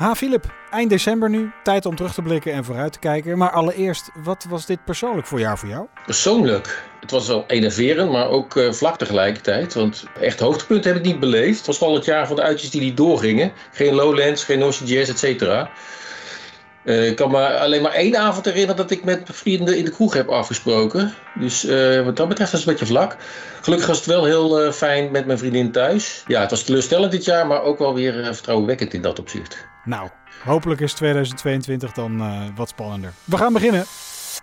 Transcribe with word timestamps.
Ha, 0.00 0.14
Philip. 0.14 0.44
Eind 0.70 0.90
december 0.90 1.30
nu. 1.30 1.50
Tijd 1.62 1.86
om 1.86 1.96
terug 1.96 2.14
te 2.14 2.22
blikken 2.22 2.52
en 2.52 2.64
vooruit 2.64 2.92
te 2.92 2.98
kijken. 2.98 3.38
Maar 3.38 3.50
allereerst, 3.50 4.10
wat 4.22 4.46
was 4.48 4.66
dit 4.66 4.84
persoonlijk 4.84 5.26
voor 5.26 5.40
jaar 5.40 5.58
voor 5.58 5.68
jou? 5.68 5.86
Persoonlijk, 6.06 6.82
het 7.00 7.10
was 7.10 7.26
wel 7.26 7.44
enerverend, 7.46 8.10
maar 8.10 8.28
ook 8.28 8.54
uh, 8.54 8.72
vlak 8.72 8.98
tegelijkertijd. 8.98 9.74
Want 9.74 10.04
echt 10.20 10.40
hoogtepunten 10.40 10.92
heb 10.92 11.00
ik 11.00 11.06
niet 11.06 11.20
beleefd. 11.20 11.56
Het 11.56 11.66
was 11.66 11.78
wel 11.78 11.94
het 11.94 12.04
jaar 12.04 12.26
van 12.26 12.36
de 12.36 12.42
uitjes 12.42 12.70
die 12.70 12.80
niet 12.80 12.96
doorgingen. 12.96 13.52
Geen 13.72 13.94
Lowlands, 13.94 14.44
geen 14.44 14.58
Noisy 14.58 14.84
Jazz, 14.84 15.10
et 15.10 15.18
cetera. 15.18 15.70
Uh, 16.84 17.08
ik 17.08 17.16
kan 17.16 17.30
me 17.30 17.58
alleen 17.58 17.82
maar 17.82 17.92
één 17.92 18.16
avond 18.16 18.44
herinneren 18.44 18.76
dat 18.76 18.90
ik 18.90 19.04
met 19.04 19.20
vrienden 19.24 19.78
in 19.78 19.84
de 19.84 19.90
kroeg 19.90 20.14
heb 20.14 20.28
afgesproken. 20.28 21.14
Dus 21.34 21.64
uh, 21.64 22.04
wat 22.04 22.16
dat 22.16 22.28
betreft 22.28 22.52
was 22.52 22.60
het 22.60 22.68
een 22.68 22.76
beetje 22.76 22.92
vlak. 22.92 23.16
Gelukkig 23.60 23.88
was 23.88 23.96
het 23.96 24.06
wel 24.06 24.24
heel 24.24 24.64
uh, 24.64 24.72
fijn 24.72 25.10
met 25.10 25.26
mijn 25.26 25.38
vriendin 25.38 25.72
thuis. 25.72 26.24
Ja, 26.26 26.40
het 26.40 26.50
was 26.50 26.62
teleurstellend 26.62 27.12
dit 27.12 27.24
jaar, 27.24 27.46
maar 27.46 27.62
ook 27.62 27.78
wel 27.78 27.94
weer 27.94 28.34
vertrouwenwekkend 28.34 28.94
in 28.94 29.02
dat 29.02 29.18
opzicht. 29.18 29.66
Nou, 29.84 30.08
hopelijk 30.44 30.80
is 30.80 30.92
2022 30.92 31.92
dan 31.92 32.22
wat 32.54 32.68
spannender. 32.68 33.12
We 33.24 33.36
gaan 33.36 33.52
beginnen. 33.52 33.84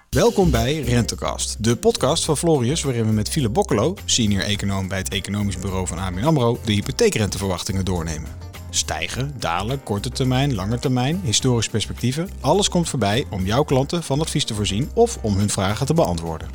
Welkom 0.10 0.52
bij 0.52 0.80
Rentecast, 0.80 1.64
de 1.64 1.76
podcast 1.76 2.26
van 2.26 2.38
Florius, 2.38 2.84
waarin 2.84 3.06
we 3.06 3.12
met 3.12 3.30
Philip 3.30 3.54
Bokkelo, 3.54 3.96
senior 4.06 4.44
econoom 4.44 4.88
bij 4.88 4.98
het 4.98 5.10
economisch 5.10 5.58
bureau 5.58 5.88
van 5.88 5.98
ABN 5.98 6.24
AMRO, 6.24 6.60
de 6.66 6.72
hypotheekrenteverwachtingen 6.72 7.86
doornemen. 7.86 8.47
Stijgen, 8.78 9.34
dalen, 9.40 9.84
korte 9.84 10.10
termijn, 10.10 10.56
lange 10.56 10.80
termijn, 10.80 11.22
historische 11.24 11.72
perspectieven. 11.72 12.30
Alles 12.40 12.70
komt 12.70 12.90
voorbij 12.90 13.26
om 13.30 13.46
jouw 13.46 13.64
klanten 13.64 14.04
van 14.04 14.20
advies 14.20 14.46
te 14.46 14.54
voorzien 14.54 14.90
of 14.94 15.18
om 15.22 15.38
hun 15.38 15.50
vragen 15.50 15.86
te 15.86 15.94
beantwoorden. 15.94 16.48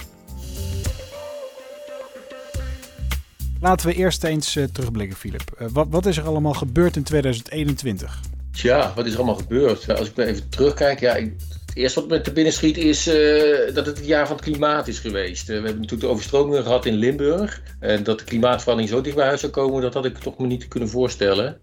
Laten 3.61 3.87
we 3.87 3.95
eerst 3.95 4.25
eens 4.25 4.57
uh, 4.57 4.65
terugblikken, 4.65 5.17
Filip. 5.17 5.43
Uh, 5.61 5.69
wat, 5.73 5.87
wat, 5.91 6.07
is 6.07 6.17
er 6.17 6.25
allemaal 6.25 6.55
gebeurd 6.55 6.97
in 6.97 7.03
2021? 7.03 8.21
Tja, 8.53 8.93
wat 8.97 9.07
is 9.07 9.13
er 9.13 9.19
allemaal 9.19 9.35
gebeurd? 9.35 9.99
Als 9.99 10.09
ik 10.09 10.19
even 10.19 10.49
terugkijk, 10.49 11.01
ja, 11.01 11.15
ik, 11.15 11.33
het 11.67 11.77
eerste 11.77 12.01
wat 12.01 12.09
me 12.09 12.21
te 12.21 12.33
binnen 12.33 12.53
schiet 12.53 12.77
is 12.77 13.09
uh, 13.09 13.75
dat 13.75 13.87
het 13.87 13.97
het 13.97 14.07
jaar 14.07 14.27
van 14.27 14.37
het 14.37 14.45
klimaat 14.45 14.89
is 14.89 14.99
geweest. 14.99 15.47
we 15.47 15.53
hebben 15.53 15.73
natuurlijk 15.73 16.01
de 16.01 16.09
overstromingen 16.09 16.63
gehad 16.63 16.87
in 16.87 16.95
Limburg. 16.95 17.63
En 17.81 18.03
dat 18.03 18.19
de 18.19 18.25
klimaatverandering 18.25 18.95
zo 18.95 19.01
dicht 19.01 19.17
bij 19.17 19.27
huis 19.27 19.41
zou 19.41 19.53
komen, 19.53 19.83
dat 19.83 19.95
had 19.95 20.05
ik 20.05 20.19
toch 20.19 20.39
me 20.39 20.47
niet 20.47 20.69
kunnen 20.69 20.89
voorstellen. 20.89 21.61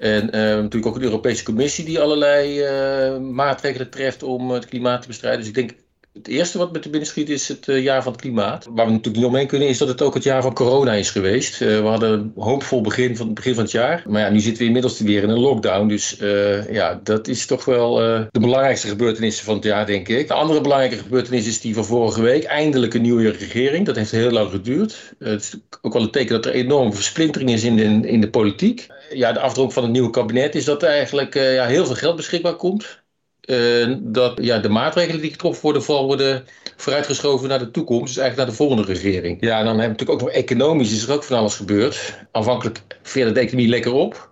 En 0.00 0.24
uh, 0.24 0.30
natuurlijk 0.32 0.86
ook 0.86 0.98
de 0.98 1.04
Europese 1.04 1.44
Commissie 1.44 1.84
die 1.84 2.00
allerlei 2.00 2.62
uh, 2.62 3.18
maatregelen 3.18 3.90
treft 3.90 4.22
om 4.22 4.50
het 4.50 4.66
klimaat 4.66 5.02
te 5.02 5.08
bestrijden. 5.08 5.40
Dus 5.40 5.48
ik 5.48 5.54
denk 5.54 5.70
het 6.12 6.28
eerste 6.28 6.58
wat 6.58 6.72
me 6.72 6.78
te 6.78 6.90
binnen 6.90 7.08
schiet 7.08 7.28
is 7.28 7.48
het 7.48 7.68
uh, 7.68 7.82
jaar 7.82 8.02
van 8.02 8.12
het 8.12 8.20
klimaat. 8.20 8.64
Waar 8.64 8.86
we 8.86 8.90
natuurlijk 8.90 9.16
niet 9.16 9.32
omheen 9.32 9.46
kunnen 9.46 9.68
is 9.68 9.78
dat 9.78 9.88
het 9.88 10.02
ook 10.02 10.14
het 10.14 10.22
jaar 10.22 10.42
van 10.42 10.54
corona 10.54 10.92
is 10.92 11.10
geweest. 11.10 11.60
Uh, 11.60 11.68
we 11.68 11.86
hadden 11.86 12.12
een 12.12 12.32
hoopvol 12.36 12.80
begin 12.80 13.16
van, 13.16 13.34
begin 13.34 13.54
van 13.54 13.62
het 13.62 13.72
jaar. 13.72 14.02
Maar 14.06 14.20
ja, 14.20 14.30
nu 14.30 14.40
zitten 14.40 14.58
we 14.58 14.66
inmiddels 14.66 15.00
weer 15.00 15.22
in 15.22 15.28
een 15.28 15.38
lockdown. 15.38 15.88
Dus 15.88 16.20
uh, 16.20 16.72
ja, 16.72 17.00
dat 17.02 17.28
is 17.28 17.46
toch 17.46 17.64
wel 17.64 17.94
de 18.30 18.40
belangrijkste 18.40 18.88
gebeurtenissen 18.88 19.44
van 19.44 19.54
het 19.54 19.64
jaar, 19.64 19.86
denk 19.86 20.08
ik. 20.08 20.28
De 20.28 20.34
andere 20.34 20.60
belangrijke 20.60 20.96
gebeurtenis 20.96 21.46
is 21.46 21.60
die 21.60 21.74
van 21.74 21.84
vorige 21.84 22.22
week. 22.22 22.44
Eindelijk 22.44 22.94
een 22.94 23.02
nieuwe 23.02 23.30
regering. 23.30 23.86
Dat 23.86 23.96
heeft 23.96 24.10
heel 24.10 24.30
lang 24.30 24.50
geduurd. 24.50 25.14
het 25.18 25.42
is 25.42 25.54
ook 25.80 25.92
wel 25.92 26.02
een 26.02 26.10
teken 26.10 26.34
dat 26.34 26.46
er 26.46 26.52
enorme 26.52 26.92
versplintering 26.92 27.50
is 27.50 27.64
in 27.64 27.76
de, 27.76 28.08
in 28.08 28.20
de 28.20 28.30
politiek. 28.30 28.88
Ja, 29.12 29.32
de 29.32 29.40
afdruk 29.40 29.72
van 29.72 29.82
het 29.82 29.92
nieuwe 29.92 30.10
kabinet 30.10 30.54
is 30.54 30.64
dat 30.64 30.82
er 30.82 30.88
eigenlijk 30.88 31.34
ja, 31.34 31.66
heel 31.66 31.86
veel 31.86 31.94
geld 31.94 32.16
beschikbaar 32.16 32.56
komt. 32.56 33.02
Uh, 33.44 33.96
dat 34.00 34.38
ja, 34.42 34.58
de 34.58 34.68
maatregelen 34.68 35.20
die 35.20 35.30
getroffen 35.30 35.62
worden, 35.62 35.82
vooral 35.82 36.06
worden 36.06 36.46
vooruitgeschoven 36.76 37.48
naar 37.48 37.58
de 37.58 37.70
toekomst. 37.70 38.14
Dus 38.14 38.22
eigenlijk 38.22 38.36
naar 38.36 38.46
de 38.46 38.64
volgende 38.64 38.92
regering. 38.92 39.36
Ja, 39.40 39.58
en 39.58 39.64
dan 39.64 39.78
hebben 39.78 39.82
we 39.82 39.88
natuurlijk 39.88 40.20
ook 40.20 40.26
nog 40.26 40.30
economisch 40.30 40.92
is 40.92 41.06
er 41.06 41.14
ook 41.14 41.24
van 41.24 41.38
alles 41.38 41.54
gebeurd. 41.54 42.18
Aanvankelijk 42.32 42.80
veerde 43.02 43.32
de 43.32 43.40
economie 43.40 43.68
lekker 43.68 43.92
op. 43.92 44.30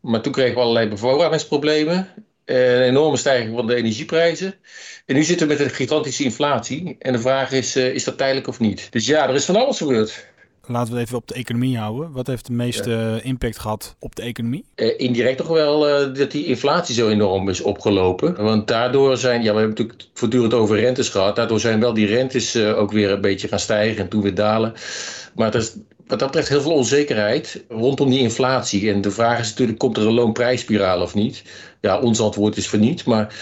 Maar 0.00 0.20
toen 0.20 0.32
kregen 0.32 0.54
we 0.54 0.60
allerlei 0.60 0.88
bevoorradingsproblemen. 0.88 2.08
Een 2.44 2.82
enorme 2.82 3.16
stijging 3.16 3.54
van 3.56 3.66
de 3.66 3.74
energieprijzen. 3.74 4.54
En 5.06 5.14
nu 5.14 5.22
zitten 5.22 5.48
we 5.48 5.52
met 5.52 5.62
een 5.62 5.70
gigantische 5.70 6.24
inflatie. 6.24 6.96
En 6.98 7.12
de 7.12 7.18
vraag 7.18 7.52
is, 7.52 7.76
is 7.76 8.04
dat 8.04 8.18
tijdelijk 8.18 8.48
of 8.48 8.60
niet? 8.60 8.92
Dus 8.92 9.06
ja, 9.06 9.28
er 9.28 9.34
is 9.34 9.44
van 9.44 9.56
alles 9.56 9.78
gebeurd 9.78 10.32
laten 10.66 10.92
we 10.92 10.98
het 10.98 11.06
even 11.06 11.18
op 11.18 11.28
de 11.28 11.34
economie 11.34 11.78
houden. 11.78 12.12
Wat 12.12 12.26
heeft 12.26 12.46
de 12.46 12.52
meeste 12.52 13.20
impact 13.22 13.58
gehad 13.58 13.96
op 13.98 14.16
de 14.16 14.22
economie? 14.22 14.64
Uh, 14.76 14.92
indirect 14.96 15.36
toch 15.36 15.48
wel 15.48 15.88
uh, 15.88 16.14
dat 16.14 16.30
die 16.30 16.44
inflatie 16.44 16.94
zo 16.94 17.08
enorm 17.08 17.48
is 17.48 17.60
opgelopen. 17.60 18.42
Want 18.42 18.68
daardoor 18.68 19.16
zijn, 19.16 19.42
ja, 19.42 19.52
we 19.52 19.58
hebben 19.58 19.68
natuurlijk 19.68 20.08
voortdurend 20.14 20.54
over 20.54 20.78
rentes 20.78 21.08
gehad. 21.08 21.36
Daardoor 21.36 21.60
zijn 21.60 21.80
wel 21.80 21.94
die 21.94 22.06
rentes 22.06 22.56
uh, 22.56 22.78
ook 22.78 22.92
weer 22.92 23.10
een 23.10 23.20
beetje 23.20 23.48
gaan 23.48 23.58
stijgen 23.58 24.02
en 24.02 24.08
toen 24.08 24.22
weer 24.22 24.34
dalen. 24.34 24.72
Maar 25.34 25.52
het 25.52 25.62
is 25.62 25.76
wat 26.06 26.18
dat 26.18 26.28
betreft 26.28 26.48
heel 26.48 26.60
veel 26.60 26.72
onzekerheid 26.72 27.64
rondom 27.68 28.10
die 28.10 28.20
inflatie. 28.20 28.92
En 28.92 29.00
de 29.00 29.10
vraag 29.10 29.38
is 29.40 29.48
natuurlijk, 29.48 29.78
komt 29.78 29.96
er 29.96 30.06
een 30.06 30.12
loonprijsspiraal 30.12 31.00
of 31.00 31.14
niet? 31.14 31.42
Ja, 31.80 31.98
ons 31.98 32.20
antwoord 32.20 32.56
is 32.56 32.68
voor 32.68 32.78
niet. 32.78 33.04
Maar 33.04 33.34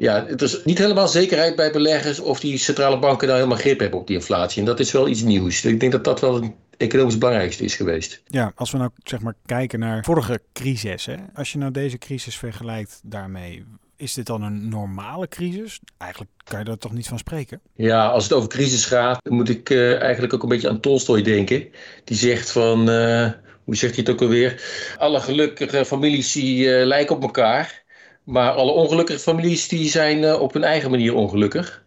ja, 0.00 0.26
het 0.26 0.42
is 0.42 0.64
niet 0.64 0.78
helemaal 0.78 1.08
zekerheid 1.08 1.56
bij 1.56 1.72
beleggers 1.72 2.20
of 2.20 2.40
die 2.40 2.58
centrale 2.58 2.98
banken 2.98 3.26
nou 3.26 3.38
helemaal 3.38 3.60
grip 3.60 3.80
hebben 3.80 4.00
op 4.00 4.06
die 4.06 4.16
inflatie. 4.16 4.60
En 4.60 4.66
dat 4.66 4.80
is 4.80 4.92
wel 4.92 5.08
iets 5.08 5.22
nieuws. 5.22 5.64
Ik 5.64 5.80
denk 5.80 5.92
dat 5.92 6.04
dat 6.04 6.20
wel 6.20 6.34
het 6.34 6.52
economisch 6.76 7.18
belangrijkste 7.18 7.64
is 7.64 7.74
geweest. 7.74 8.22
Ja, 8.26 8.52
als 8.54 8.70
we 8.70 8.78
nou 8.78 8.90
zeg 9.04 9.20
maar 9.20 9.34
kijken 9.46 9.78
naar 9.78 10.04
vorige 10.04 10.40
crisis. 10.52 11.06
Hè? 11.06 11.14
Als 11.34 11.52
je 11.52 11.58
nou 11.58 11.72
deze 11.72 11.98
crisis 11.98 12.36
vergelijkt 12.36 13.00
daarmee, 13.04 13.64
is 13.96 14.14
dit 14.14 14.26
dan 14.26 14.42
een 14.42 14.68
normale 14.68 15.28
crisis? 15.28 15.80
Eigenlijk 15.98 16.30
kan 16.44 16.58
je 16.58 16.64
daar 16.64 16.78
toch 16.78 16.92
niet 16.92 17.08
van 17.08 17.18
spreken? 17.18 17.60
Ja, 17.74 18.06
als 18.06 18.24
het 18.24 18.32
over 18.32 18.48
crisis 18.48 18.84
gaat, 18.84 19.20
moet 19.28 19.48
ik 19.48 19.70
uh, 19.70 20.00
eigenlijk 20.00 20.34
ook 20.34 20.42
een 20.42 20.48
beetje 20.48 20.68
aan 20.68 20.80
Tolstoy 20.80 21.22
denken. 21.22 21.68
Die 22.04 22.16
zegt 22.16 22.50
van, 22.50 22.90
uh, 22.90 23.30
hoe 23.64 23.76
zegt 23.76 23.94
hij 23.94 24.04
het 24.04 24.12
ook 24.12 24.20
alweer? 24.20 24.62
Alle 24.98 25.20
gelukkige 25.20 25.84
families 25.84 26.32
die 26.32 26.66
uh, 26.66 26.86
lijken 26.86 27.16
op 27.16 27.22
elkaar. 27.22 27.82
Maar 28.24 28.50
alle 28.50 28.72
ongelukkige 28.72 29.18
families 29.18 29.68
die 29.68 29.88
zijn 29.88 30.22
uh, 30.22 30.40
op 30.40 30.52
hun 30.52 30.64
eigen 30.64 30.90
manier 30.90 31.14
ongelukkig. 31.14 31.84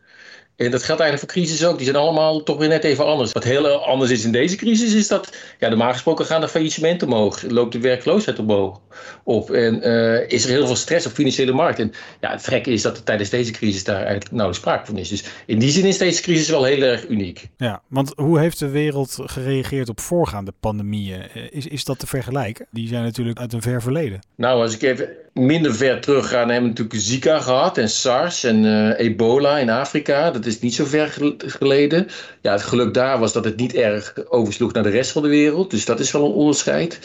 En 0.56 0.72
dat 0.72 0.84
geldt 0.84 1.02
eigenlijk 1.02 1.32
voor 1.32 1.42
crisis 1.42 1.66
ook. 1.66 1.76
Die 1.76 1.86
zijn 1.86 1.98
allemaal 1.98 2.44
toch 2.44 2.58
weer 2.58 2.68
net 2.68 2.84
even 2.84 3.06
anders. 3.06 3.32
Wat 3.32 3.44
heel 3.44 3.86
anders 3.86 4.12
is 4.12 4.24
in 4.24 4.32
deze 4.32 4.56
crisis 4.56 4.94
is 4.94 5.08
dat, 5.08 5.36
ja, 5.60 5.70
normaal 5.70 5.92
gesproken 5.92 6.26
gaan 6.26 6.42
de 6.42 6.48
faillissementen 6.48 7.08
omhoog. 7.08 7.42
Loopt 7.48 7.72
de 7.72 7.80
werkloosheid 7.80 8.40
omhoog 8.40 8.80
op. 9.24 9.52
En 9.52 9.88
uh, 9.88 10.30
is 10.30 10.44
er 10.44 10.50
heel 10.50 10.66
veel 10.66 10.76
stress 10.76 11.06
op 11.06 11.12
financiële 11.12 11.52
markt. 11.52 11.80
En 11.80 11.92
ja, 12.22 12.32
het 12.32 12.48
gekke 12.48 12.72
is 12.72 12.82
dat 12.82 12.98
er 12.98 13.04
tijdens 13.04 13.30
deze 13.30 13.52
crisis 13.52 13.84
daar 13.84 13.96
eigenlijk 13.96 14.32
nauwelijks 14.32 14.60
sprake 14.60 14.86
van 14.86 14.98
is. 14.98 15.10
Dus 15.10 15.24
in 15.46 15.60
die 15.60 15.72
zin 15.72 15.86
is 15.86 15.98
deze 15.98 16.22
crisis 16.22 16.50
wel 16.50 16.64
heel 16.64 16.82
erg 16.82 17.08
uniek. 17.08 17.50
Ja, 17.58 17.82
want 17.88 18.14
hoe 18.16 18.40
heeft 18.40 18.60
de 18.60 18.70
wereld 18.70 19.18
gereageerd 19.20 19.90
op 19.90 20.00
voorgaande 20.00 20.54
pandemieën? 20.60 21.52
Is, 21.52 21.68
is 21.68 21.84
dat 21.84 22.00
te 22.00 22.08
vergelijken? 22.08 22.66
Die 22.72 22.88
zijn 22.88 23.04
natuurlijk 23.04 23.40
uit 23.40 23.54
een 23.54 23.62
ver 23.62 23.82
verleden. 23.82 24.20
Nou, 24.36 24.62
als 24.62 24.74
ik 24.74 24.82
even 24.82 25.10
minder 25.34 25.76
ver 25.76 26.02
terug 26.02 26.30
ga, 26.30 26.40
dan 26.40 26.50
hebben 26.50 26.72
we 26.72 26.80
natuurlijk 26.80 27.00
Zika 27.00 27.40
gehad 27.40 27.78
en 27.78 27.90
SARS 27.90 28.44
en 28.44 28.64
uh, 28.64 29.00
ebola 29.00 29.58
in 29.58 29.70
Afrika. 29.70 30.32
Dat 30.32 30.43
is 30.46 30.60
niet 30.60 30.76
zo 30.76 30.86
ver 30.86 31.18
geleden. 31.38 32.08
Ja, 32.42 32.52
het 32.52 32.62
geluk 32.62 32.94
daar 32.94 33.20
was 33.20 33.34
dat 33.34 33.46
het 33.46 33.56
niet 33.56 33.76
erg 33.76 34.14
oversloeg 34.30 34.74
naar 34.74 34.84
de 34.84 34.90
rest 34.90 35.12
van 35.12 35.22
de 35.22 35.28
wereld. 35.28 35.72
Dus 35.72 35.86
dat 35.86 36.00
is 36.00 36.12
wel 36.12 36.26
een 36.26 36.32
onderscheid. 36.32 37.00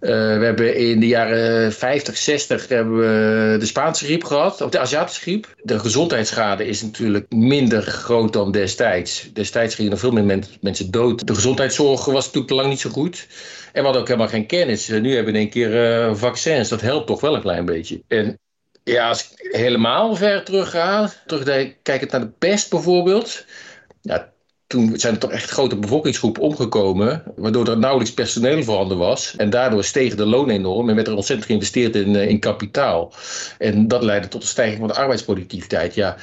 Uh, 0.00 0.10
we 0.10 0.44
hebben 0.44 0.76
in 0.76 1.00
de 1.00 1.06
jaren 1.06 1.72
50, 1.72 2.16
60 2.16 2.68
hebben 2.68 2.98
we 2.98 3.56
de 3.58 3.66
Spaanse 3.66 4.04
griep 4.04 4.24
gehad, 4.24 4.60
of 4.60 4.70
de 4.70 4.78
Aziatische 4.78 5.20
griep. 5.20 5.54
De 5.62 5.78
gezondheidsschade 5.78 6.66
is 6.66 6.82
natuurlijk 6.82 7.32
minder 7.32 7.82
groot 7.82 8.32
dan 8.32 8.52
destijds. 8.52 9.30
Destijds 9.32 9.74
gingen 9.74 9.92
er 9.92 9.98
veel 9.98 10.10
meer 10.10 10.40
mensen 10.60 10.90
dood. 10.90 11.26
De 11.26 11.34
gezondheidszorg 11.34 12.04
was 12.04 12.26
natuurlijk 12.26 12.52
lang 12.52 12.68
niet 12.68 12.80
zo 12.80 12.90
goed. 12.90 13.26
En 13.72 13.72
we 13.72 13.82
hadden 13.82 14.00
ook 14.00 14.08
helemaal 14.08 14.28
geen 14.28 14.46
kennis. 14.46 14.88
Nu 14.88 15.14
hebben 15.14 15.32
we 15.32 15.38
in 15.38 15.44
één 15.44 15.50
keer 15.50 16.06
uh, 16.08 16.14
vaccins. 16.14 16.68
Dat 16.68 16.80
helpt 16.80 17.06
toch 17.06 17.20
wel 17.20 17.34
een 17.34 17.40
klein 17.40 17.64
beetje. 17.64 18.02
En 18.08 18.38
ja, 18.92 19.08
als 19.08 19.30
ik 19.30 19.56
helemaal 19.56 20.16
ver 20.16 20.44
terug 20.44 20.70
ga, 20.70 21.12
terugkijkend 21.26 22.10
naar 22.10 22.20
de 22.20 22.32
pest 22.38 22.70
bijvoorbeeld. 22.70 23.44
Ja, 24.02 24.32
toen 24.66 24.98
zijn 24.98 25.14
er 25.14 25.20
toch 25.20 25.30
echt 25.30 25.50
grote 25.50 25.76
bevolkingsgroepen 25.76 26.42
omgekomen, 26.42 27.22
waardoor 27.36 27.68
er 27.68 27.78
nauwelijks 27.78 28.14
personeel 28.14 28.62
voorhanden 28.62 28.98
was. 28.98 29.34
En 29.36 29.50
daardoor 29.50 29.84
stegen 29.84 30.16
de 30.16 30.26
lonen 30.26 30.54
enorm 30.54 30.88
en 30.88 30.94
werd 30.94 31.06
er 31.06 31.14
ontzettend 31.14 31.46
geïnvesteerd 31.46 31.96
in, 31.96 32.14
in 32.14 32.40
kapitaal. 32.40 33.12
En 33.58 33.88
dat 33.88 34.02
leidde 34.02 34.28
tot 34.28 34.42
een 34.42 34.48
stijging 34.48 34.78
van 34.78 34.88
de 34.88 34.94
arbeidsproductiviteit. 34.94 35.94
Ja, 35.94 36.16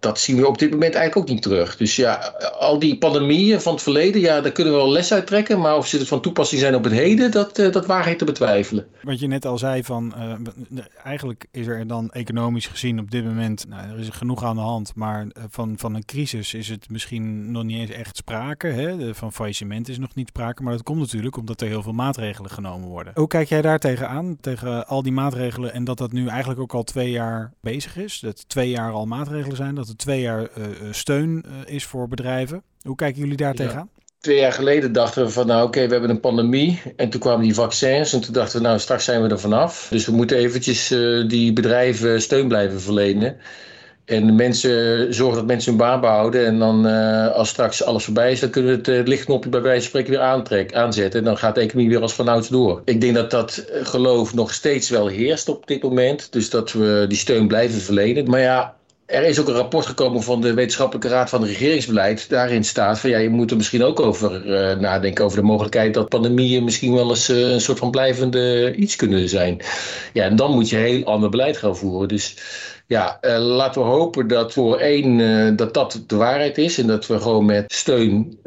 dat 0.00 0.20
zien 0.20 0.36
we 0.36 0.46
op 0.46 0.58
dit 0.58 0.70
moment 0.70 0.94
eigenlijk 0.94 1.28
ook 1.28 1.34
niet 1.34 1.42
terug. 1.42 1.76
Dus 1.76 1.96
ja, 1.96 2.14
al 2.58 2.78
die 2.78 2.98
pandemieën 2.98 3.60
van 3.60 3.72
het 3.72 3.82
verleden, 3.82 4.20
ja, 4.20 4.40
daar 4.40 4.52
kunnen 4.52 4.72
we 4.72 4.78
wel 4.78 4.90
les 4.90 5.12
uit 5.12 5.26
trekken. 5.26 5.60
Maar 5.60 5.76
of 5.76 5.86
ze 5.86 5.98
het 5.98 6.08
van 6.08 6.20
toepassing 6.20 6.60
zijn 6.60 6.74
op 6.74 6.84
het 6.84 6.92
heden, 6.92 7.30
dat, 7.30 7.58
uh, 7.58 7.72
dat 7.72 7.86
waarheid 7.86 8.18
te 8.18 8.24
betwijfelen. 8.24 8.86
Wat 9.02 9.20
je 9.20 9.26
net 9.26 9.46
al 9.46 9.58
zei, 9.58 9.84
van 9.84 10.14
uh, 10.16 10.80
eigenlijk 11.04 11.46
is 11.50 11.66
er 11.66 11.86
dan 11.86 12.10
economisch 12.10 12.66
gezien 12.66 12.98
op 12.98 13.10
dit 13.10 13.24
moment, 13.24 13.68
nou, 13.68 13.88
er 13.88 13.98
is 13.98 14.08
genoeg 14.08 14.44
aan 14.44 14.56
de 14.56 14.62
hand. 14.62 14.92
Maar 14.94 15.22
uh, 15.22 15.44
van, 15.48 15.74
van 15.76 15.94
een 15.94 16.04
crisis 16.04 16.54
is 16.54 16.68
het 16.68 16.90
misschien 16.90 17.50
nog 17.50 17.62
niet 17.62 17.80
eens 17.80 17.90
echt 17.90 18.16
sprake. 18.16 18.66
Hè? 18.66 19.14
Van 19.14 19.32
faillissement 19.32 19.88
is 19.88 19.98
nog 19.98 20.14
niet 20.14 20.28
sprake. 20.28 20.62
Maar 20.62 20.72
dat 20.72 20.82
komt 20.82 21.00
natuurlijk 21.00 21.36
omdat 21.36 21.60
er 21.60 21.68
heel 21.68 21.82
veel 21.82 21.92
maatregelen 21.92 22.50
genomen 22.50 22.88
worden. 22.88 23.12
Hoe 23.14 23.26
kijk 23.26 23.48
jij 23.48 23.62
daar 23.62 23.78
tegenaan? 23.78 24.36
Tegen 24.40 24.86
al 24.86 25.02
die 25.02 25.12
maatregelen 25.12 25.72
en 25.72 25.84
dat 25.84 25.98
dat 25.98 26.12
nu 26.12 26.28
eigenlijk 26.28 26.60
ook 26.60 26.74
al 26.74 26.82
twee 26.82 27.10
jaar 27.10 27.52
bezig 27.60 27.96
is? 27.96 28.20
Dat 28.20 28.48
twee 28.48 28.70
jaar 28.70 28.92
al 28.92 29.06
maatregelen 29.06 29.56
zijn, 29.56 29.74
het 29.88 29.98
twee 29.98 30.20
jaar 30.20 30.40
uh, 30.40 30.64
steun 30.90 31.44
uh, 31.46 31.74
is 31.74 31.84
voor 31.84 32.08
bedrijven. 32.08 32.62
Hoe 32.82 32.96
kijken 32.96 33.20
jullie 33.20 33.36
daar 33.36 33.54
ja. 33.56 33.64
tegenaan? 33.64 33.90
twee 34.26 34.38
jaar 34.38 34.52
geleden 34.52 34.92
dachten 34.92 35.24
we 35.24 35.30
van 35.30 35.46
nou 35.46 35.66
oké, 35.66 35.86
we 35.86 35.92
hebben 35.92 36.10
een 36.10 36.20
pandemie. 36.20 36.82
En 36.96 37.10
toen 37.10 37.20
kwamen 37.20 37.42
die 37.42 37.54
vaccins 37.54 38.12
en 38.12 38.20
toen 38.20 38.32
dachten 38.32 38.60
we 38.60 38.66
nou 38.66 38.78
straks 38.78 39.04
zijn 39.04 39.22
we 39.22 39.28
er 39.28 39.40
vanaf. 39.40 39.86
Dus 39.90 40.06
we 40.06 40.12
moeten 40.12 40.36
eventjes 40.36 40.92
uh, 40.92 41.28
die 41.28 41.52
bedrijven 41.52 42.22
steun 42.22 42.48
blijven 42.48 42.80
verlenen. 42.80 43.36
En 44.04 44.26
de 44.26 44.32
mensen, 44.32 45.14
zorgen 45.14 45.36
dat 45.36 45.46
mensen 45.46 45.70
hun 45.70 45.80
baan 45.80 46.00
behouden. 46.00 46.46
En 46.46 46.58
dan 46.58 46.86
uh, 46.86 47.32
als 47.32 47.48
straks 47.48 47.84
alles 47.84 48.04
voorbij 48.04 48.32
is, 48.32 48.40
dan 48.40 48.50
kunnen 48.50 48.70
we 48.70 48.76
het 48.76 48.88
uh, 48.88 49.06
lichtknopje 49.06 49.50
bij 49.50 49.60
wijze 49.60 49.80
van 49.80 49.88
spreken 49.88 50.10
weer 50.10 50.20
aantrek, 50.20 50.74
aanzetten. 50.74 51.18
En 51.18 51.24
dan 51.24 51.38
gaat 51.38 51.54
de 51.54 51.60
economie 51.60 51.90
weer 51.90 52.02
als 52.02 52.14
vanouds 52.14 52.48
door. 52.48 52.82
Ik 52.84 53.00
denk 53.00 53.14
dat 53.14 53.30
dat 53.30 53.64
geloof 53.70 54.34
nog 54.34 54.52
steeds 54.52 54.90
wel 54.90 55.06
heerst 55.06 55.48
op 55.48 55.66
dit 55.66 55.82
moment. 55.82 56.32
Dus 56.32 56.50
dat 56.50 56.72
we 56.72 57.04
die 57.08 57.18
steun 57.18 57.48
blijven 57.48 57.80
verlenen. 57.80 58.30
Maar 58.30 58.40
ja, 58.40 58.75
er 59.06 59.22
is 59.22 59.40
ook 59.40 59.48
een 59.48 59.54
rapport 59.54 59.86
gekomen 59.86 60.22
van 60.22 60.40
de 60.40 60.54
Wetenschappelijke 60.54 61.08
Raad 61.08 61.28
van 61.28 61.44
Regeringsbeleid. 61.44 62.28
Daarin 62.28 62.64
staat 62.64 62.98
van 62.98 63.10
ja, 63.10 63.18
je 63.18 63.28
moet 63.28 63.50
er 63.50 63.56
misschien 63.56 63.82
ook 63.84 64.00
over 64.00 64.46
uh, 64.46 64.78
nadenken. 64.80 65.24
Over 65.24 65.38
de 65.38 65.44
mogelijkheid 65.44 65.94
dat 65.94 66.08
pandemieën 66.08 66.64
misschien 66.64 66.94
wel 66.94 67.08
eens 67.08 67.30
uh, 67.30 67.50
een 67.50 67.60
soort 67.60 67.78
van 67.78 67.90
blijvende 67.90 68.74
iets 68.74 68.96
kunnen 68.96 69.28
zijn. 69.28 69.60
Ja, 70.12 70.24
en 70.24 70.36
dan 70.36 70.50
moet 70.50 70.68
je 70.68 70.76
heel 70.76 71.04
ander 71.04 71.30
beleid 71.30 71.56
gaan 71.56 71.76
voeren. 71.76 72.08
Dus 72.08 72.36
ja, 72.86 73.18
uh, 73.20 73.38
laten 73.38 73.82
we 73.82 73.88
hopen 73.88 74.28
dat 74.28 74.52
voor 74.52 74.76
één 74.78 75.56
dat 75.56 75.74
dat 75.74 76.02
de 76.06 76.16
waarheid 76.16 76.58
is. 76.58 76.78
En 76.78 76.86
dat 76.86 77.06
we 77.06 77.20
gewoon 77.20 77.44
met 77.44 77.72
steun 77.72 78.38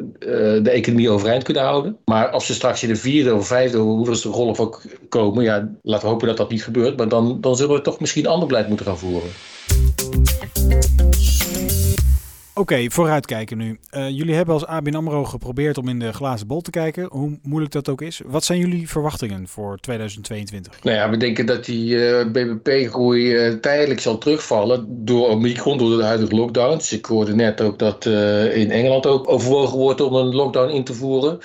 de 0.64 0.70
economie 0.72 1.10
overeind 1.10 1.44
kunnen 1.44 1.64
houden. 1.64 1.98
Maar 2.06 2.30
als 2.30 2.46
ze 2.46 2.54
straks 2.54 2.84
in 2.84 2.90
de 2.90 2.96
vierde 2.96 3.36
of 3.36 3.48
vijfde, 3.48 3.78
hoe 3.78 4.16
ze 4.16 4.28
de 4.28 4.34
golf 4.34 4.60
ook 4.60 4.82
komen. 5.10 5.44
Ja, 5.44 5.70
laten 5.82 6.06
we 6.06 6.12
hopen 6.12 6.28
dat 6.28 6.38
dat 6.38 6.50
niet 6.50 6.64
gebeurt. 6.64 6.98
Maar 6.98 7.10
dan, 7.10 7.42
dan 7.42 7.56
zullen 7.56 7.76
we 7.76 7.82
toch 7.82 8.00
misschien 8.00 8.28
ander 8.28 8.48
beleid 8.48 8.68
moeten 8.68 8.86
gaan 8.86 8.98
voeren. 8.98 9.30
Oké, 12.60 12.86
vooruitkijken 12.90 13.58
nu. 13.58 13.80
Uh, 13.92 14.10
jullie 14.10 14.36
hebben 14.36 14.54
als 14.54 14.66
ABN 14.66 14.96
AMRO 14.96 15.24
geprobeerd 15.24 15.78
om 15.78 15.88
in 15.88 16.00
de 16.00 16.14
glazen 16.14 16.48
bol 16.48 16.62
te 16.62 16.70
kijken, 16.70 17.08
hoe 17.12 17.40
moeilijk 17.44 17.72
dat 17.74 17.90
ook 17.90 18.02
is. 18.02 18.22
Wat 18.26 18.44
zijn 18.44 18.60
jullie 18.60 18.90
verwachtingen 18.90 19.48
voor 19.48 19.78
2022? 19.78 20.84
Nou 20.84 20.98
ja, 20.98 21.10
we 21.10 21.18
denken 21.18 21.46
dat 21.46 21.66
die 21.66 21.96
uh, 21.96 22.26
BBP-groei 22.32 23.48
uh, 23.48 23.54
tijdelijk 23.54 24.00
zal 24.00 24.18
terugvallen 24.18 24.86
door 25.06 25.30
Omicron, 25.30 25.78
door 25.78 25.98
de 25.98 26.04
huidige 26.04 26.36
lockdowns. 26.36 26.94
Ik 26.94 27.06
hoorde 27.06 27.36
net 27.36 27.62
ook 27.62 27.80
dat 27.80 28.06
in 28.54 28.72
Engeland 28.72 29.06
ook 29.06 29.30
overwogen 29.30 29.78
wordt 29.78 30.02
om 30.02 30.14
een 30.14 30.36
lockdown 30.36 30.74
in 30.74 30.84
te 30.84 30.94
voeren. 30.94 31.40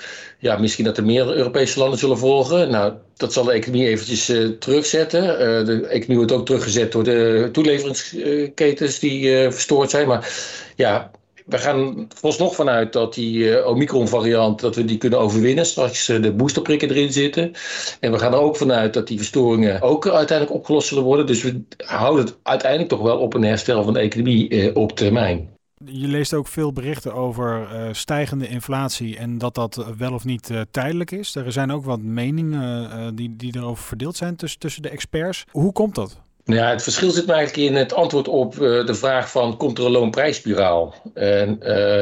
Ja, 0.45 0.57
misschien 0.57 0.85
dat 0.85 0.97
er 0.97 1.05
meer 1.05 1.35
Europese 1.35 1.79
landen 1.79 1.99
zullen 1.99 2.17
volgen. 2.17 2.69
Nou, 2.69 2.93
dat 3.17 3.33
zal 3.33 3.43
de 3.43 3.51
economie 3.51 3.87
eventjes 3.87 4.31
terugzetten. 4.59 5.21
de 5.65 5.87
economie 5.87 6.17
wordt 6.17 6.31
ook 6.31 6.45
teruggezet 6.45 6.91
door 6.91 7.03
de 7.03 7.49
toeleveringsketens 7.51 8.99
die 8.99 9.51
verstoord 9.51 9.89
zijn. 9.89 10.07
Maar 10.07 10.29
ja, 10.75 11.11
we 11.45 11.57
gaan 11.57 12.07
nog 12.37 12.55
vanuit 12.55 12.93
dat 12.93 13.13
die 13.13 13.37
uh, 13.37 13.67
Omicron-variant, 13.67 14.59
dat 14.59 14.75
we 14.75 14.85
die 14.85 14.97
kunnen 14.97 15.19
overwinnen. 15.19 15.65
Straks 15.65 16.09
uh, 16.09 16.21
de 16.21 16.31
boosterprikken 16.31 16.89
erin 16.89 17.11
zitten. 17.11 17.51
En 17.99 18.11
we 18.11 18.19
gaan 18.19 18.33
er 18.33 18.39
ook 18.39 18.57
vanuit 18.57 18.93
dat 18.93 19.07
die 19.07 19.17
verstoringen 19.17 19.81
ook 19.81 20.07
uiteindelijk 20.07 20.57
opgelost 20.57 20.87
zullen 20.87 21.03
worden. 21.03 21.25
Dus 21.25 21.43
we 21.43 21.61
houden 21.77 22.25
het 22.25 22.37
uiteindelijk 22.43 22.89
toch 22.89 23.01
wel 23.01 23.17
op 23.17 23.33
een 23.33 23.43
herstel 23.43 23.83
van 23.83 23.93
de 23.93 23.99
economie 23.99 24.49
uh, 24.49 24.75
op 24.75 24.95
termijn. 24.95 25.54
Je 25.85 26.07
leest 26.07 26.33
ook 26.33 26.47
veel 26.47 26.73
berichten 26.73 27.13
over 27.13 27.67
stijgende 27.91 28.47
inflatie 28.47 29.17
en 29.17 29.37
dat 29.37 29.55
dat 29.55 29.85
wel 29.97 30.13
of 30.13 30.25
niet 30.25 30.49
tijdelijk 30.71 31.11
is. 31.11 31.35
Er 31.35 31.51
zijn 31.51 31.71
ook 31.71 31.85
wat 31.85 32.01
meningen 32.01 33.15
die, 33.15 33.35
die 33.35 33.55
erover 33.55 33.83
verdeeld 33.83 34.15
zijn 34.15 34.35
tussen, 34.35 34.59
tussen 34.59 34.81
de 34.81 34.89
experts. 34.89 35.45
Hoe 35.51 35.71
komt 35.71 35.95
dat? 35.95 36.21
Ja, 36.43 36.69
het 36.69 36.83
verschil 36.83 37.11
zit 37.11 37.29
eigenlijk 37.29 37.69
in 37.69 37.75
het 37.75 37.93
antwoord 37.93 38.27
op 38.27 38.55
de 38.55 38.93
vraag 38.93 39.31
van 39.31 39.57
komt 39.57 39.77
er 39.77 39.85
een 39.85 39.91
loonprijsspiraal? 39.91 40.95
En 41.13 41.57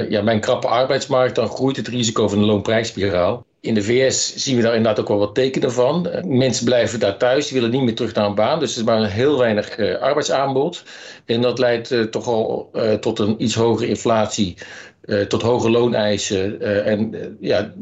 ja, 0.09 0.23
bij 0.23 0.33
een 0.33 0.39
krappe 0.39 0.67
arbeidsmarkt 0.67 1.35
dan 1.35 1.47
groeit 1.47 1.77
het 1.77 1.87
risico 1.87 2.27
van 2.27 2.37
een 2.37 2.45
loonprijsspiraal. 2.45 3.45
In 3.63 3.73
de 3.73 3.83
VS 3.83 4.35
zien 4.35 4.55
we 4.55 4.61
daar 4.61 4.75
inderdaad 4.75 4.99
ook 4.99 5.07
wel 5.07 5.17
wat 5.17 5.35
tekenen 5.35 5.71
van. 5.71 6.07
Uh, 6.07 6.23
mensen 6.23 6.65
blijven 6.65 6.99
daar 6.99 7.17
thuis, 7.17 7.47
die 7.47 7.55
willen 7.55 7.75
niet 7.75 7.83
meer 7.83 7.95
terug 7.95 8.13
naar 8.13 8.25
een 8.25 8.35
baan. 8.35 8.59
Dus 8.59 8.71
er 8.71 8.77
is 8.77 8.83
maar 8.83 9.11
heel 9.11 9.37
weinig 9.37 9.79
arbeidsaanbod. 9.99 10.83
En 11.25 11.41
dat 11.41 11.59
leidt 11.59 12.11
toch 12.11 12.27
al 12.27 12.71
tot 12.99 13.19
een 13.19 13.43
iets 13.43 13.55
hogere 13.55 13.87
inflatie, 13.87 14.57
tot 15.27 15.41
hoge 15.41 15.69
looneisen. 15.69 16.61
en 16.85 17.13
ja, 17.39 17.73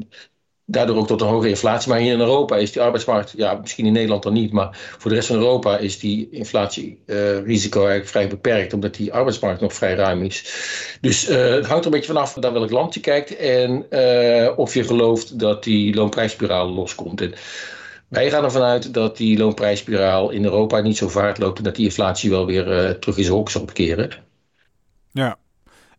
daardoor 0.72 0.98
ook 0.98 1.08
tot 1.08 1.22
een 1.22 1.28
hoge 1.28 1.50
inflatie. 1.50 1.90
Maar 1.90 2.00
hier 2.00 2.14
in 2.14 2.20
Europa 2.20 2.58
is 2.58 2.72
die 2.72 2.82
arbeidsmarkt, 2.82 3.34
ja, 3.36 3.54
misschien 3.54 3.86
in 3.86 3.94
Nederland 3.94 4.24
dan 4.24 4.34
niet, 4.34 4.52
maar 4.52 4.78
voor 4.98 5.10
de 5.10 5.16
rest 5.16 5.28
van 5.28 5.38
Europa 5.38 5.78
is 5.78 6.00
die 6.00 6.28
inflatierisico 6.32 7.80
uh, 7.80 7.86
eigenlijk 7.86 8.08
vrij 8.08 8.28
beperkt, 8.28 8.74
omdat 8.74 8.96
die 8.96 9.14
arbeidsmarkt 9.14 9.62
nog 9.62 9.74
vrij 9.74 9.94
ruim 9.96 10.24
is. 10.24 10.54
Dus 11.02 11.30
uh, 11.30 11.38
het 11.38 11.66
hangt 11.66 11.80
er 11.80 11.86
een 11.86 11.92
beetje 11.92 12.14
vanaf 12.14 12.36
naar 12.36 12.54
welk 12.54 12.72
land 12.72 12.94
je 12.94 13.00
kijkt 13.00 13.36
en 13.36 13.86
uh, 13.90 14.58
of 14.58 14.74
je 14.74 14.84
gelooft 14.84 15.40
dat 15.40 15.64
die 15.64 15.96
loonprijsspiraal 15.96 16.70
loskomt. 16.70 17.22
En 17.22 17.34
wij 18.08 18.30
gaan 18.30 18.44
ervan 18.44 18.62
uit 18.62 18.94
dat 18.94 19.18
die 19.18 19.38
loonprijsspiraal 19.38 20.30
in 20.30 20.44
Europa 20.44 20.80
niet 20.80 20.98
zo 20.98 21.08
vaart 21.08 21.38
loopt 21.38 21.58
en 21.58 21.64
dat 21.64 21.76
die 21.76 21.86
inflatie 21.86 22.30
wel 22.30 22.46
weer 22.46 23.00
terug 23.00 23.18
in 23.18 23.24
zijn 23.24 23.36
hok 23.36 23.50
zal 23.50 23.66
keren. 23.74 24.10
Ja, 25.12 25.38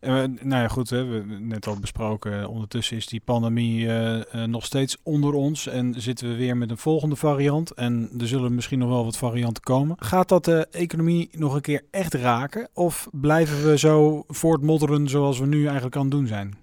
uh, 0.05 0.23
nou 0.41 0.63
ja, 0.63 0.69
goed, 0.69 0.89
we 0.89 0.97
hebben 0.97 1.49
net 1.49 1.67
al 1.67 1.77
besproken. 1.81 2.49
Ondertussen 2.49 2.97
is 2.97 3.07
die 3.07 3.23
pandemie 3.25 3.85
uh, 3.85 4.15
uh, 4.15 4.23
nog 4.45 4.65
steeds 4.65 4.97
onder 5.03 5.35
ons 5.35 5.67
en 5.67 5.95
zitten 5.97 6.29
we 6.29 6.35
weer 6.35 6.57
met 6.57 6.71
een 6.71 6.79
volgende 6.79 7.17
variant. 7.17 7.71
En 7.71 8.11
er 8.21 8.29
zullen 8.29 8.55
misschien 8.55 8.79
nog 8.79 8.89
wel 8.89 9.05
wat 9.05 9.17
varianten 9.17 9.63
komen. 9.63 9.97
Gaat 9.99 10.29
dat 10.29 10.45
de 10.45 10.67
economie 10.71 11.29
nog 11.33 11.55
een 11.55 11.61
keer 11.61 11.83
echt 11.91 12.15
raken? 12.15 12.69
Of 12.75 13.09
blijven 13.13 13.69
we 13.69 13.79
zo 13.79 14.25
voortmodderen 14.29 15.09
zoals 15.09 15.39
we 15.39 15.47
nu 15.47 15.65
eigenlijk 15.65 15.97
aan 15.97 16.03
het 16.03 16.11
doen 16.11 16.27
zijn? 16.27 16.55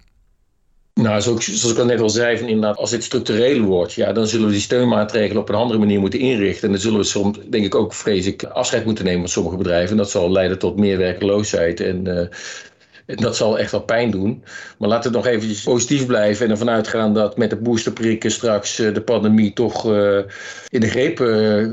Nou, 0.94 1.20
zoals, 1.20 1.44
zoals 1.44 1.74
ik 1.74 1.80
al 1.80 1.84
net 1.84 2.00
al 2.00 2.10
zei, 2.10 2.38
van 2.38 2.48
inderdaad, 2.48 2.76
als 2.76 2.90
dit 2.90 3.04
structureel 3.04 3.60
wordt, 3.60 3.92
ja, 3.92 4.12
dan 4.12 4.26
zullen 4.26 4.46
we 4.46 4.52
die 4.52 4.60
steunmaatregelen 4.60 5.42
op 5.42 5.48
een 5.48 5.54
andere 5.54 5.78
manier 5.78 6.00
moeten 6.00 6.18
inrichten. 6.20 6.66
En 6.66 6.72
dan 6.72 6.80
zullen 6.80 6.98
we 6.98 7.04
soms, 7.04 7.38
denk 7.48 7.64
ik, 7.64 7.74
ook 7.74 7.94
vrees 7.94 8.26
ik, 8.26 8.42
afscheid 8.42 8.84
moeten 8.84 9.04
nemen 9.04 9.20
van 9.20 9.28
sommige 9.28 9.56
bedrijven. 9.56 9.90
En 9.90 9.96
dat 9.96 10.10
zal 10.10 10.30
leiden 10.30 10.58
tot 10.58 10.76
meer 10.76 10.98
werkloosheid 10.98 11.80
en 11.80 12.28
dat 13.14 13.36
zal 13.36 13.58
echt 13.58 13.70
wel 13.70 13.80
pijn 13.80 14.10
doen. 14.10 14.44
Maar 14.78 14.88
laten 14.88 15.10
we 15.10 15.16
nog 15.16 15.26
even 15.26 15.62
positief 15.64 16.06
blijven 16.06 16.44
en 16.44 16.50
ervan 16.50 16.70
uitgaan 16.70 17.14
dat 17.14 17.36
met 17.36 17.50
de 17.50 17.56
boosterprikken 17.56 18.30
straks 18.30 18.78
eh, 18.78 18.94
de 18.94 19.02
pandemie 19.02 19.52
toch 19.52 19.90
uh, 19.90 20.18
in 20.68 20.80
de 20.80 20.88
greep 20.88 21.20
uh, 21.20 21.68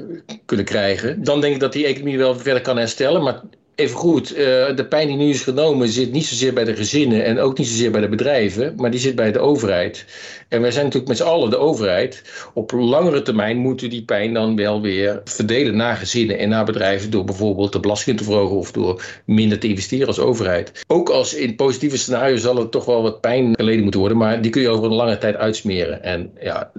kunnen 0.45 0.65
krijgen. 0.65 1.23
Dan 1.23 1.41
denk 1.41 1.53
ik 1.53 1.59
dat 1.59 1.73
die 1.73 1.85
economie 1.85 2.17
wel 2.17 2.35
verder 2.35 2.61
kan 2.61 2.77
herstellen. 2.77 3.23
Maar 3.23 3.41
even 3.77 3.95
goed, 3.95 4.31
uh, 4.31 4.37
de 4.75 4.85
pijn 4.89 5.07
die 5.07 5.17
nu 5.17 5.29
is 5.29 5.41
genomen 5.41 5.87
zit 5.87 6.11
niet 6.11 6.25
zozeer 6.25 6.53
bij 6.53 6.63
de 6.63 6.75
gezinnen 6.75 7.25
en 7.25 7.39
ook 7.39 7.57
niet 7.57 7.67
zozeer 7.67 7.91
bij 7.91 8.01
de 8.01 8.09
bedrijven, 8.09 8.73
maar 8.75 8.91
die 8.91 8.99
zit 8.99 9.15
bij 9.15 9.31
de 9.31 9.39
overheid. 9.39 10.05
En 10.49 10.61
wij 10.61 10.71
zijn 10.71 10.83
natuurlijk 10.83 11.11
met 11.11 11.17
z'n 11.17 11.23
allen 11.23 11.49
de 11.49 11.57
overheid. 11.57 12.23
Op 12.53 12.71
langere 12.71 13.21
termijn 13.21 13.57
moeten 13.57 13.89
die 13.89 14.03
pijn 14.03 14.33
dan 14.33 14.55
wel 14.55 14.81
weer 14.81 15.21
verdelen 15.23 15.75
naar 15.75 15.95
gezinnen 15.95 16.37
en 16.37 16.49
naar 16.49 16.65
bedrijven 16.65 17.11
door 17.11 17.23
bijvoorbeeld 17.23 17.71
de 17.71 17.79
belasting 17.79 18.17
te 18.17 18.23
verhogen 18.23 18.55
of 18.55 18.71
door 18.71 19.03
minder 19.25 19.59
te 19.59 19.67
investeren 19.67 20.07
als 20.07 20.19
overheid. 20.19 20.83
Ook 20.87 21.09
als 21.09 21.33
in 21.33 21.55
positieve 21.55 21.97
scenario 21.97 22.35
zal 22.35 22.57
er 22.57 22.69
toch 22.69 22.85
wel 22.85 23.01
wat 23.01 23.21
pijn 23.21 23.55
geleden 23.55 23.81
moeten 23.81 23.99
worden, 23.99 24.17
maar 24.17 24.41
die 24.41 24.51
kun 24.51 24.61
je 24.61 24.69
over 24.69 24.85
een 24.85 24.93
lange 24.93 25.17
tijd 25.17 25.35
uitsmeren. 25.35 26.03
En 26.03 26.31
ja, 26.39 26.71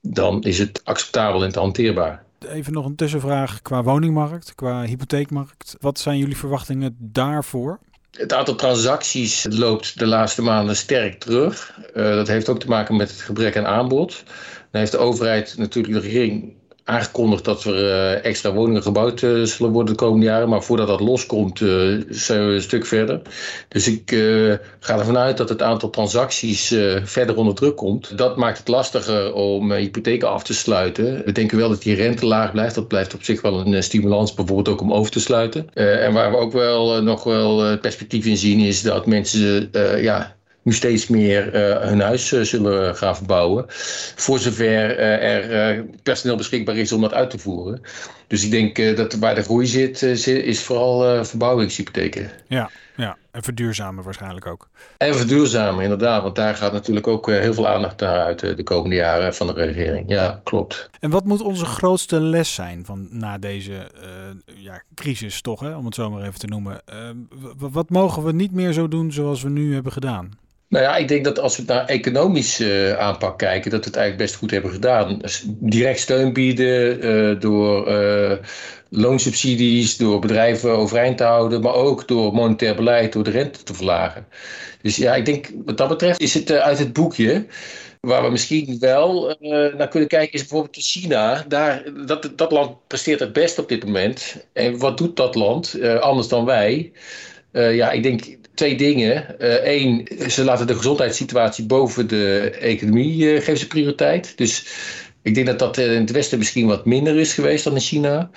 dan 0.00 0.42
is 0.42 0.58
het 0.58 0.80
acceptabel 0.84 1.44
en 1.44 1.52
te 1.52 1.58
hanteerbaar. 1.58 2.26
Even 2.46 2.72
nog 2.72 2.84
een 2.84 2.96
tussenvraag 2.96 3.62
qua 3.62 3.82
woningmarkt, 3.82 4.54
qua 4.54 4.82
hypotheekmarkt. 4.82 5.76
Wat 5.80 5.98
zijn 5.98 6.18
jullie 6.18 6.36
verwachtingen 6.36 6.96
daarvoor? 6.98 7.78
Het 8.10 8.32
aantal 8.32 8.54
transacties 8.54 9.46
loopt 9.50 9.98
de 9.98 10.06
laatste 10.06 10.42
maanden 10.42 10.76
sterk 10.76 11.18
terug. 11.20 11.78
Uh, 11.94 12.04
dat 12.04 12.28
heeft 12.28 12.48
ook 12.48 12.60
te 12.60 12.68
maken 12.68 12.96
met 12.96 13.10
het 13.10 13.20
gebrek 13.20 13.56
aan 13.56 13.66
aanbod. 13.66 14.22
Dan 14.70 14.80
heeft 14.80 14.92
de 14.92 14.98
overheid 14.98 15.54
natuurlijk 15.56 15.94
de 15.94 16.00
regering 16.00 16.52
aangekondigd 16.88 17.44
dat 17.44 17.64
er 17.64 17.74
uh, 17.74 18.24
extra 18.24 18.52
woningen 18.52 18.82
gebouwd 18.82 19.22
uh, 19.22 19.44
zullen 19.44 19.72
worden 19.72 19.92
de 19.94 20.00
komende 20.00 20.26
jaren. 20.26 20.48
Maar 20.48 20.62
voordat 20.62 20.86
dat 20.86 21.00
loskomt, 21.00 21.60
uh, 21.60 22.02
zijn 22.08 22.46
we 22.46 22.54
een 22.54 22.62
stuk 22.62 22.86
verder. 22.86 23.20
Dus 23.68 23.88
ik 23.88 24.10
ga 24.80 24.98
ervan 24.98 25.18
uit 25.18 25.36
dat 25.36 25.48
het 25.48 25.62
aantal 25.62 25.90
transacties 25.90 26.74
verder 27.04 27.36
onder 27.36 27.54
druk 27.54 27.76
komt. 27.76 28.18
Dat 28.18 28.36
maakt 28.36 28.58
het 28.58 28.68
lastiger 28.68 29.32
om 29.32 29.72
hypotheken 29.72 30.30
af 30.30 30.42
te 30.42 30.54
sluiten. 30.54 31.22
We 31.24 31.32
denken 31.32 31.58
wel 31.58 31.68
dat 31.68 31.82
die 31.82 31.94
rente 31.94 32.26
laag 32.26 32.52
blijft. 32.52 32.74
Dat 32.74 32.88
blijft 32.88 33.14
op 33.14 33.22
zich 33.22 33.40
wel 33.40 33.66
een 33.66 33.82
stimulans, 33.82 34.34
bijvoorbeeld 34.34 34.68
ook 34.68 34.80
om 34.80 34.92
over 34.92 35.12
te 35.12 35.20
sluiten. 35.20 35.74
en 35.74 36.12
waar 36.12 36.30
we 36.30 36.36
ook 36.36 36.52
wel 36.52 37.02
nog 37.02 37.24
wel 37.24 37.78
perspectief 37.78 38.26
in 38.26 38.36
zien, 38.36 38.60
is 38.60 38.82
dat 38.82 39.06
mensen 39.06 39.70
ja, 40.00 40.37
nu 40.62 40.72
steeds 40.72 41.08
meer 41.08 41.54
uh, 41.54 41.80
hun 41.88 42.00
huis 42.00 42.32
uh, 42.32 42.40
zullen 42.40 42.96
gaan 42.96 43.16
verbouwen. 43.16 43.64
Voor 44.14 44.38
zover 44.38 44.98
uh, 44.98 45.22
er 45.22 45.84
personeel 46.02 46.36
beschikbaar 46.36 46.76
is 46.76 46.92
om 46.92 47.00
dat 47.00 47.14
uit 47.14 47.30
te 47.30 47.38
voeren. 47.38 47.80
Dus 48.28 48.44
ik 48.44 48.50
denk 48.50 48.96
dat 48.96 49.14
waar 49.14 49.34
de 49.34 49.42
groei 49.42 49.66
zit, 49.66 50.02
is 50.26 50.62
vooral 50.62 51.24
verbouwingshypotheken. 51.24 52.30
Ja, 52.46 52.70
ja, 52.96 53.16
en 53.30 53.42
verduurzamen 53.42 54.04
waarschijnlijk 54.04 54.46
ook. 54.46 54.68
En 54.96 55.14
verduurzamen, 55.14 55.82
inderdaad. 55.82 56.22
Want 56.22 56.36
daar 56.36 56.54
gaat 56.54 56.72
natuurlijk 56.72 57.06
ook 57.06 57.26
heel 57.26 57.54
veel 57.54 57.68
aandacht 57.68 58.00
naar 58.00 58.24
uit 58.24 58.40
de 58.40 58.62
komende 58.62 58.96
jaren 58.96 59.34
van 59.34 59.46
de 59.46 59.52
regering. 59.52 60.08
Ja, 60.08 60.40
klopt. 60.44 60.90
En 61.00 61.10
wat 61.10 61.24
moet 61.24 61.40
onze 61.40 61.64
grootste 61.64 62.20
les 62.20 62.54
zijn 62.54 62.84
van 62.84 63.08
na 63.10 63.38
deze 63.38 63.90
ja, 64.44 64.82
crisis, 64.94 65.40
toch, 65.40 65.60
hè, 65.60 65.76
om 65.76 65.84
het 65.84 65.94
zo 65.94 66.10
maar 66.10 66.22
even 66.22 66.38
te 66.38 66.46
noemen? 66.46 66.80
wat 67.58 67.90
mogen 67.90 68.24
we 68.24 68.32
niet 68.32 68.52
meer 68.52 68.72
zo 68.72 68.88
doen 68.88 69.12
zoals 69.12 69.42
we 69.42 69.48
nu 69.48 69.74
hebben 69.74 69.92
gedaan? 69.92 70.30
Nou 70.68 70.84
ja, 70.84 70.96
ik 70.96 71.08
denk 71.08 71.24
dat 71.24 71.38
als 71.38 71.56
we 71.56 71.62
naar 71.66 71.86
economisch 71.86 72.60
uh, 72.60 72.98
aanpak 72.98 73.38
kijken, 73.38 73.70
dat 73.70 73.80
we 73.80 73.86
het 73.86 73.96
eigenlijk 73.96 74.28
best 74.28 74.40
goed 74.40 74.50
hebben 74.50 74.70
gedaan. 74.70 75.20
Direct 75.46 76.00
steun 76.00 76.32
bieden 76.32 77.04
uh, 77.04 77.40
door 77.40 77.92
uh, 77.92 78.32
loonsubsidies, 78.88 79.96
door 79.96 80.18
bedrijven 80.18 80.70
overeind 80.70 81.16
te 81.16 81.24
houden, 81.24 81.60
maar 81.60 81.74
ook 81.74 82.08
door 82.08 82.32
monetair 82.32 82.74
beleid, 82.74 83.12
door 83.12 83.24
de 83.24 83.30
rente 83.30 83.62
te 83.62 83.74
verlagen. 83.74 84.26
Dus 84.82 84.96
ja, 84.96 85.14
ik 85.14 85.24
denk 85.24 85.50
wat 85.64 85.76
dat 85.76 85.88
betreft 85.88 86.20
is 86.20 86.34
het 86.34 86.52
uit 86.52 86.78
het 86.78 86.92
boekje. 86.92 87.46
Waar 88.00 88.22
we 88.22 88.30
misschien 88.30 88.76
wel 88.78 89.36
naar 89.76 89.88
kunnen 89.88 90.08
kijken 90.08 90.32
is 90.32 90.40
bijvoorbeeld 90.40 90.76
China. 90.76 91.44
Daar, 91.48 91.84
dat, 92.06 92.30
dat 92.36 92.52
land 92.52 92.76
presteert 92.86 93.20
het 93.20 93.32
best 93.32 93.58
op 93.58 93.68
dit 93.68 93.84
moment. 93.84 94.44
En 94.52 94.78
wat 94.78 94.98
doet 94.98 95.16
dat 95.16 95.34
land 95.34 95.80
anders 96.00 96.28
dan 96.28 96.44
wij? 96.44 96.92
Ja, 97.52 97.90
ik 97.90 98.02
denk 98.02 98.38
twee 98.58 98.76
dingen. 98.76 99.34
Eén, 99.68 100.06
eh, 100.06 100.28
ze 100.28 100.44
laten 100.44 100.66
de 100.66 100.74
gezondheidssituatie 100.74 101.66
boven 101.66 102.08
de 102.08 102.50
economie 102.60 103.24
uh, 103.24 103.38
geven 103.38 103.58
ze 103.58 103.66
prioriteit. 103.66 104.36
Dus 104.36 104.66
ik 105.22 105.34
denk 105.34 105.46
dat 105.46 105.58
dat 105.58 105.78
in 105.78 106.00
het 106.00 106.10
Westen 106.10 106.38
misschien 106.38 106.66
wat 106.66 106.86
minder 106.86 107.16
is 107.16 107.34
geweest 107.34 107.64
dan 107.64 107.74
in 107.74 107.80
China. 107.80 108.30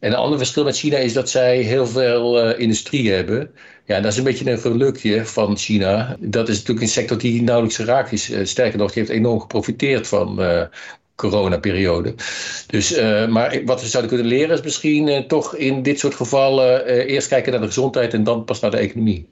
En 0.00 0.10
een 0.10 0.18
ander 0.18 0.38
verschil 0.38 0.64
met 0.64 0.76
China 0.78 0.96
is 0.96 1.12
dat 1.12 1.30
zij 1.30 1.60
heel 1.60 1.86
veel 1.86 2.54
industrie 2.54 3.12
hebben. 3.12 3.50
Ja, 3.86 4.00
dat 4.00 4.12
is 4.12 4.18
een 4.18 4.24
beetje 4.24 4.50
een 4.50 4.58
gelukje 4.58 5.26
van 5.26 5.56
China. 5.56 6.16
Dat 6.20 6.48
is 6.48 6.56
natuurlijk 6.56 6.86
een 6.86 6.92
sector 6.92 7.18
die 7.18 7.42
nauwelijks 7.42 7.76
geraakt 7.76 8.12
is. 8.12 8.30
sterker 8.42 8.78
nog, 8.78 8.92
die 8.92 9.02
heeft 9.02 9.14
enorm 9.14 9.40
geprofiteerd 9.40 10.08
van 10.08 10.40
coronaperiode. 11.14 12.14
Dus, 12.66 12.98
uh, 12.98 13.28
maar 13.28 13.62
wat 13.64 13.80
we 13.80 13.88
zouden 13.88 14.12
kunnen 14.12 14.32
leren 14.32 14.56
is 14.56 14.62
misschien 14.62 15.24
toch 15.28 15.56
in 15.56 15.82
dit 15.82 15.98
soort 15.98 16.14
gevallen 16.14 16.86
eerst 16.86 17.28
kijken 17.28 17.52
naar 17.52 17.60
de 17.60 17.66
gezondheid 17.66 18.14
en 18.14 18.24
dan 18.24 18.44
pas 18.44 18.60
naar 18.60 18.70
de 18.70 18.76
economie. 18.76 19.28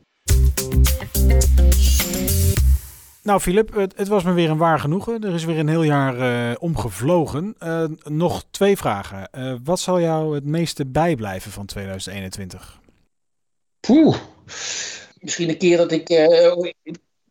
Nou, 3.23 3.41
Filip, 3.41 3.75
het, 3.75 3.93
het, 3.97 4.09
was 4.09 4.23
me 4.23 4.33
weer 4.33 4.51
een 4.51 4.57
waar 4.57 4.81
genoegen. 4.81 5.25
Er 5.25 5.35
is 5.35 5.45
weer 5.45 5.59
een 5.59 5.69
heel 5.69 5.83
jaar 5.83 6.57
omgevlogen. 6.57 7.57
Nog 8.05 8.45
twee 8.51 8.77
vragen. 8.77 9.29
Wat 9.65 9.81
zal 9.81 10.01
jou 10.01 10.35
het 10.35 10.45
meeste 10.45 10.87
bijblijven 10.87 11.51
van 11.51 11.67
2021? 11.67 12.81
Poeh. 13.81 14.17
Misschien 15.21 15.49
een 15.49 15.59
keer 15.59 15.77
dat 15.77 15.93
ik 15.93 16.09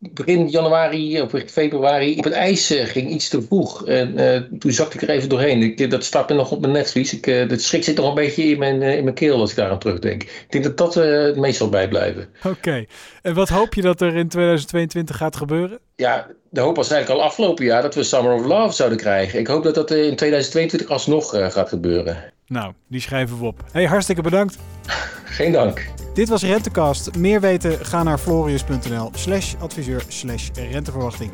begin 0.00 0.48
januari 0.48 1.20
of 1.20 1.32
februari 1.46 2.18
op 2.18 2.24
het 2.24 2.32
ijs 2.32 2.70
uh, 2.70 2.84
ging 2.84 3.10
iets 3.10 3.28
te 3.28 3.42
vroeg. 3.42 3.86
En 3.86 4.20
uh, 4.20 4.58
toen 4.58 4.72
zakte 4.72 4.96
ik 4.96 5.02
er 5.02 5.10
even 5.10 5.28
doorheen. 5.28 5.62
Ik, 5.62 5.90
dat 5.90 6.04
stak 6.04 6.28
me 6.28 6.34
nog 6.34 6.50
op 6.50 6.60
mijn 6.60 6.72
netvlies. 6.72 7.12
Ik, 7.12 7.26
uh, 7.26 7.48
de 7.48 7.58
schrik 7.58 7.84
zit 7.84 7.96
nog 7.96 8.08
een 8.08 8.14
beetje 8.14 8.42
in 8.42 8.58
mijn, 8.58 8.82
in 8.82 9.04
mijn 9.04 9.14
keel 9.14 9.40
als 9.40 9.50
ik 9.50 9.56
daar 9.56 9.70
aan 9.70 9.78
terugdenk. 9.78 10.22
Ik 10.22 10.46
denk 10.48 10.64
dat 10.64 10.76
dat 10.76 10.94
het 10.94 11.36
meest 11.36 11.56
zal 11.56 11.68
bijblijven. 11.68 12.28
Oké. 12.44 12.84
En 13.22 13.34
wat 13.34 13.48
hoop 13.48 13.74
je 13.74 13.82
dat 13.82 14.00
er 14.00 14.16
in 14.16 14.28
2022 14.28 15.16
gaat 15.16 15.36
gebeuren? 15.36 15.78
Ja, 15.96 16.26
de 16.50 16.60
hoop 16.60 16.76
was 16.76 16.90
eigenlijk 16.90 17.20
al 17.20 17.26
afgelopen 17.26 17.64
jaar 17.64 17.82
dat 17.82 17.94
we 17.94 18.02
Summer 18.02 18.34
of 18.34 18.44
Love 18.44 18.74
zouden 18.74 18.98
krijgen. 18.98 19.38
Ik 19.38 19.46
hoop 19.46 19.62
dat 19.62 19.74
dat 19.74 19.90
in 19.90 20.16
2022 20.16 20.88
alsnog 20.88 21.52
gaat 21.52 21.68
gebeuren. 21.68 22.32
Nou, 22.50 22.72
die 22.88 23.00
schrijven 23.00 23.38
we 23.38 23.44
op. 23.44 23.64
Hey, 23.72 23.86
hartstikke 23.86 24.22
bedankt. 24.22 24.58
Geen 25.24 25.52
dank. 25.52 25.86
Dit 26.14 26.28
was 26.28 26.42
Rentecast. 26.42 27.16
Meer 27.16 27.40
weten, 27.40 27.86
ga 27.86 28.02
naar 28.02 28.18
florius.nl 28.18 29.10
slash 29.14 29.54
adviseur 29.60 30.02
slash 30.08 30.48
renteverwachting. 30.54 31.30